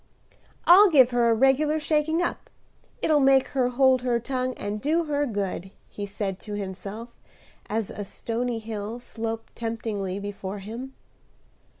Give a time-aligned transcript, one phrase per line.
[0.65, 2.49] "I'll give her a regular shaking up;
[3.03, 7.09] it'll make her hold her tongue and do her good," he said to himself,
[7.69, 10.95] as a stony hill sloped temptingly before him.